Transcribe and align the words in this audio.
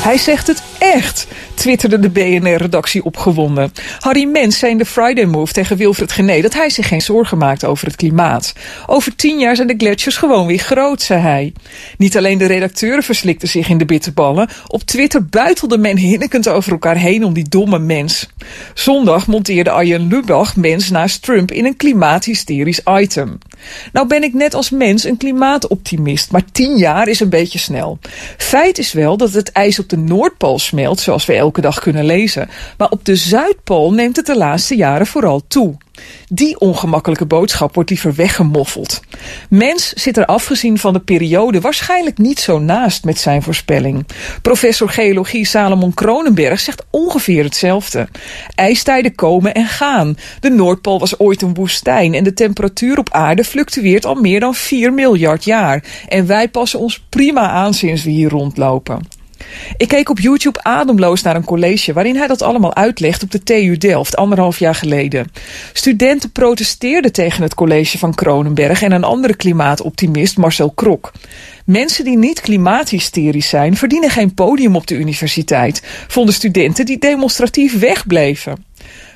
Hij 0.00 0.18
zegt 0.18 0.46
het 0.46 0.62
echt, 0.78 1.26
twitterde 1.54 1.98
de 1.98 2.10
BNR-redactie 2.10 3.04
opgewonden. 3.04 3.72
Harry 3.98 4.24
Mens 4.24 4.58
zei 4.58 4.72
in 4.72 4.78
de 4.78 4.84
Friday 4.84 5.24
Move 5.24 5.52
tegen 5.52 5.76
Wilfred 5.76 6.12
Gené 6.12 6.40
dat 6.40 6.54
hij 6.54 6.70
zich 6.70 6.88
geen 6.88 7.00
zorgen 7.00 7.38
maakt 7.38 7.64
over 7.64 7.86
het 7.86 7.96
klimaat. 7.96 8.52
Over 8.86 9.16
tien 9.16 9.38
jaar 9.38 9.56
zijn 9.56 9.68
de 9.68 9.74
gletsjers 9.78 10.16
gewoon 10.16 10.46
weer 10.46 10.58
groot, 10.58 11.02
zei 11.02 11.20
hij. 11.20 11.52
Niet 11.98 12.16
alleen 12.16 12.38
de 12.38 12.46
redacteuren 12.46 13.02
verslikten 13.02 13.48
zich 13.48 13.68
in 13.68 13.78
de 13.78 13.84
bitterballen. 13.84 14.48
Op 14.66 14.82
Twitter 14.82 15.24
buitelde 15.24 15.78
men 15.78 15.96
hinnikend 15.96 16.48
over 16.48 16.72
elkaar 16.72 16.96
heen 16.96 17.24
om 17.24 17.32
die 17.32 17.48
domme 17.48 17.78
mens. 17.78 18.28
Zondag 18.74 19.26
monteerde 19.26 19.70
Arjen 19.70 20.08
Lubach 20.08 20.56
mens 20.56 20.90
naast 20.90 21.22
Trump 21.22 21.50
in 21.50 21.64
een 21.64 21.76
klimaathysterisch 21.76 22.80
item. 22.98 23.38
Nou 23.92 24.06
ben 24.06 24.22
ik 24.22 24.34
net 24.34 24.54
als 24.54 24.70
mens 24.70 25.04
een 25.04 25.16
klimaatoptimist, 25.16 26.30
maar 26.30 26.44
tien 26.52 26.76
jaar 26.76 27.08
is 27.08 27.20
een 27.20 27.28
beetje 27.28 27.58
snel. 27.58 27.98
Feit 28.36 28.78
is 28.78 28.92
wel 28.92 29.16
dat 29.16 29.32
het 29.32 29.52
ijs 29.52 29.78
op 29.78 29.88
de 29.90 29.96
Noordpool 29.96 30.58
smelt, 30.58 31.00
zoals 31.00 31.26
we 31.26 31.34
elke 31.34 31.60
dag 31.60 31.80
kunnen 31.80 32.04
lezen. 32.04 32.48
Maar 32.76 32.88
op 32.88 33.04
de 33.04 33.16
Zuidpool 33.16 33.92
neemt 33.92 34.16
het 34.16 34.26
de 34.26 34.36
laatste 34.36 34.76
jaren 34.76 35.06
vooral 35.06 35.42
toe. 35.48 35.76
Die 36.28 36.60
ongemakkelijke 36.60 37.26
boodschap 37.26 37.74
wordt 37.74 37.90
liever 37.90 38.14
weggemoffeld. 38.14 39.00
Mens 39.48 39.92
zit 39.92 40.16
er 40.16 40.26
afgezien 40.26 40.78
van 40.78 40.92
de 40.92 41.00
periode 41.00 41.60
waarschijnlijk 41.60 42.18
niet 42.18 42.40
zo 42.40 42.58
naast 42.58 43.04
met 43.04 43.18
zijn 43.18 43.42
voorspelling. 43.42 44.06
Professor 44.42 44.88
geologie 44.88 45.44
Salomon 45.44 45.94
Kronenberg 45.94 46.60
zegt 46.60 46.84
ongeveer 46.90 47.44
hetzelfde. 47.44 48.08
IJstijden 48.54 49.14
komen 49.14 49.54
en 49.54 49.66
gaan. 49.66 50.16
De 50.40 50.50
Noordpool 50.50 50.98
was 50.98 51.18
ooit 51.18 51.42
een 51.42 51.54
woestijn 51.54 52.14
en 52.14 52.24
de 52.24 52.32
temperatuur 52.32 52.98
op 52.98 53.12
aarde 53.12 53.44
fluctueert 53.44 54.04
al 54.04 54.14
meer 54.14 54.40
dan 54.40 54.54
4 54.54 54.92
miljard 54.92 55.44
jaar. 55.44 55.84
En 56.08 56.26
wij 56.26 56.48
passen 56.48 56.78
ons 56.78 57.04
prima 57.08 57.48
aan 57.48 57.74
sinds 57.74 58.04
we 58.04 58.10
hier 58.10 58.30
rondlopen. 58.30 59.19
Ik 59.76 59.88
keek 59.88 60.08
op 60.08 60.18
YouTube 60.18 60.62
ademloos 60.62 61.22
naar 61.22 61.36
een 61.36 61.44
college 61.44 61.92
waarin 61.92 62.16
hij 62.16 62.26
dat 62.26 62.42
allemaal 62.42 62.74
uitlegt 62.74 63.22
op 63.22 63.30
de 63.30 63.42
TU 63.42 63.76
Delft 63.76 64.16
anderhalf 64.16 64.58
jaar 64.58 64.74
geleden. 64.74 65.32
Studenten 65.72 66.32
protesteerden 66.32 67.12
tegen 67.12 67.42
het 67.42 67.54
college 67.54 67.98
van 67.98 68.14
Kronenberg 68.14 68.82
en 68.82 68.92
een 68.92 69.04
andere 69.04 69.34
klimaatoptimist 69.34 70.36
Marcel 70.36 70.70
Krok. 70.70 71.12
Mensen 71.64 72.04
die 72.04 72.18
niet 72.18 72.40
klimaathysterisch 72.40 73.48
zijn 73.48 73.76
verdienen 73.76 74.10
geen 74.10 74.34
podium 74.34 74.76
op 74.76 74.86
de 74.86 74.94
universiteit, 74.94 75.82
vonden 76.08 76.34
studenten 76.34 76.86
die 76.86 76.98
demonstratief 76.98 77.78
wegbleven. 77.78 78.64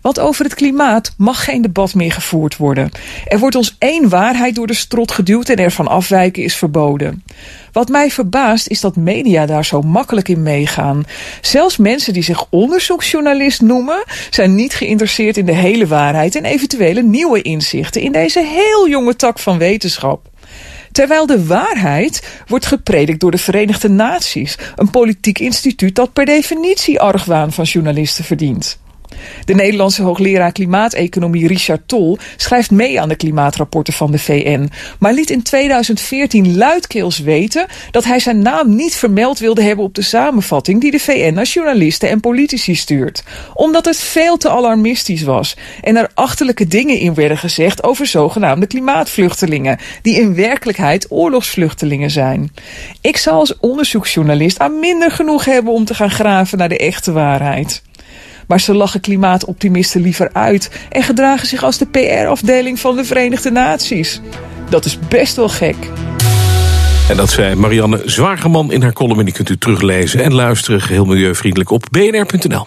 Want 0.00 0.20
over 0.20 0.44
het 0.44 0.54
klimaat 0.54 1.14
mag 1.16 1.44
geen 1.44 1.62
debat 1.62 1.94
meer 1.94 2.12
gevoerd 2.12 2.56
worden. 2.56 2.90
Er 3.26 3.38
wordt 3.38 3.56
ons 3.56 3.76
één 3.78 4.08
waarheid 4.08 4.54
door 4.54 4.66
de 4.66 4.74
strot 4.74 5.12
geduwd 5.12 5.48
en 5.48 5.56
ervan 5.56 5.88
afwijken 5.88 6.42
is 6.42 6.56
verboden. 6.56 7.24
Wat 7.72 7.88
mij 7.88 8.10
verbaast 8.10 8.68
is 8.68 8.80
dat 8.80 8.96
media 8.96 9.46
daar 9.46 9.64
zo 9.64 9.82
makkelijk 9.82 10.28
in 10.28 10.42
meegaan. 10.42 11.04
Zelfs 11.40 11.76
mensen 11.76 12.12
die 12.12 12.22
zich 12.22 12.46
onderzoeksjournalist 12.50 13.60
noemen, 13.60 14.04
zijn 14.30 14.54
niet 14.54 14.74
geïnteresseerd 14.74 15.36
in 15.36 15.46
de 15.46 15.54
hele 15.54 15.86
waarheid 15.86 16.34
en 16.34 16.44
eventuele 16.44 17.02
nieuwe 17.02 17.42
inzichten 17.42 18.02
in 18.02 18.12
deze 18.12 18.40
heel 18.40 18.88
jonge 18.88 19.16
tak 19.16 19.38
van 19.38 19.58
wetenschap. 19.58 20.30
Terwijl 20.92 21.26
de 21.26 21.46
waarheid 21.46 22.42
wordt 22.46 22.66
gepredikt 22.66 23.20
door 23.20 23.30
de 23.30 23.38
Verenigde 23.38 23.88
Naties, 23.88 24.58
een 24.76 24.90
politiek 24.90 25.38
instituut 25.38 25.94
dat 25.94 26.12
per 26.12 26.24
definitie 26.24 27.00
argwaan 27.00 27.52
van 27.52 27.64
journalisten 27.64 28.24
verdient. 28.24 28.80
De 29.44 29.54
Nederlandse 29.54 30.02
hoogleraar 30.02 30.52
klimaateconomie 30.52 31.46
Richard 31.46 31.80
Tol 31.86 32.18
schrijft 32.36 32.70
mee 32.70 33.00
aan 33.00 33.08
de 33.08 33.16
klimaatrapporten 33.16 33.92
van 33.92 34.10
de 34.10 34.18
VN, 34.18 34.70
maar 34.98 35.12
liet 35.12 35.30
in 35.30 35.42
2014 35.42 36.56
luidkeels 36.56 37.18
weten 37.18 37.66
dat 37.90 38.04
hij 38.04 38.18
zijn 38.18 38.38
naam 38.38 38.74
niet 38.74 38.94
vermeld 38.94 39.38
wilde 39.38 39.62
hebben 39.62 39.84
op 39.84 39.94
de 39.94 40.02
samenvatting 40.02 40.80
die 40.80 40.90
de 40.90 40.98
VN 40.98 41.34
naar 41.34 41.44
journalisten 41.44 42.08
en 42.08 42.20
politici 42.20 42.74
stuurt, 42.74 43.22
omdat 43.54 43.84
het 43.84 43.96
veel 43.96 44.36
te 44.36 44.50
alarmistisch 44.50 45.22
was 45.22 45.56
en 45.80 45.96
er 45.96 46.10
achterlijke 46.14 46.66
dingen 46.66 46.98
in 46.98 47.14
werden 47.14 47.38
gezegd 47.38 47.82
over 47.82 48.06
zogenaamde 48.06 48.66
klimaatvluchtelingen, 48.66 49.78
die 50.02 50.20
in 50.20 50.34
werkelijkheid 50.34 51.06
oorlogsvluchtelingen 51.08 52.10
zijn. 52.10 52.52
Ik 53.00 53.16
zal 53.16 53.38
als 53.38 53.58
onderzoeksjournalist 53.58 54.58
aan 54.58 54.78
minder 54.80 55.10
genoeg 55.10 55.44
hebben 55.44 55.72
om 55.72 55.84
te 55.84 55.94
gaan 55.94 56.10
graven 56.10 56.58
naar 56.58 56.68
de 56.68 56.78
echte 56.78 57.12
waarheid. 57.12 57.82
Maar 58.46 58.60
ze 58.60 58.74
lachen 58.74 59.00
klimaatoptimisten 59.00 60.00
liever 60.00 60.30
uit 60.32 60.70
en 60.90 61.02
gedragen 61.02 61.46
zich 61.46 61.62
als 61.62 61.78
de 61.78 61.86
PR-afdeling 61.86 62.80
van 62.80 62.96
de 62.96 63.04
Verenigde 63.04 63.50
Naties. 63.50 64.20
Dat 64.68 64.84
is 64.84 64.98
best 65.08 65.36
wel 65.36 65.48
gek. 65.48 65.76
En 67.08 67.16
dat 67.16 67.30
zei 67.30 67.54
Marianne 67.54 68.02
Zwageman 68.04 68.72
in 68.72 68.82
haar 68.82 68.92
column. 68.92 69.18
En 69.18 69.24
die 69.24 69.34
kunt 69.34 69.50
u 69.50 69.58
teruglezen 69.58 70.22
en 70.22 70.34
luisteren 70.34 70.80
geheel 70.80 71.04
milieuvriendelijk 71.04 71.70
op 71.70 71.86
bnr.nl. 71.90 72.66